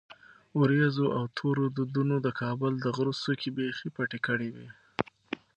[0.59, 4.67] ورېځو او تورو دودونو د کابل د غره څوکې بیخي پټې کړې وې.